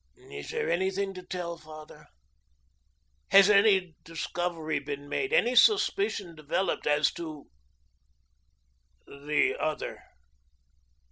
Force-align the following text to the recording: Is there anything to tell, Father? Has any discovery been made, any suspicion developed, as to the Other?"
Is 0.31 0.49
there 0.49 0.67
anything 0.67 1.13
to 1.13 1.21
tell, 1.21 1.59
Father? 1.59 2.07
Has 3.29 3.51
any 3.51 3.97
discovery 4.03 4.79
been 4.79 5.07
made, 5.07 5.31
any 5.31 5.53
suspicion 5.55 6.33
developed, 6.33 6.87
as 6.87 7.11
to 7.13 7.45
the 9.05 9.55
Other?" 9.59 10.01